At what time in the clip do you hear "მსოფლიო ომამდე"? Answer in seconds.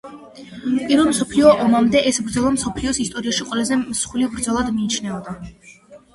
1.09-2.01